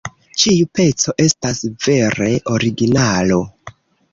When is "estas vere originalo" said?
1.25-3.39